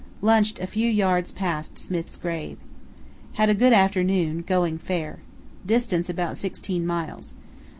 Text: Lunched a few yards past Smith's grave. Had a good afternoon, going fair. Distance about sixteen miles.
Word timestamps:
Lunched 0.23 0.57
a 0.59 0.65
few 0.65 0.89
yards 0.89 1.31
past 1.31 1.77
Smith's 1.77 2.17
grave. 2.17 2.57
Had 3.33 3.51
a 3.51 3.53
good 3.53 3.71
afternoon, 3.71 4.41
going 4.47 4.79
fair. 4.79 5.19
Distance 5.63 6.09
about 6.09 6.37
sixteen 6.37 6.87
miles. 6.87 7.35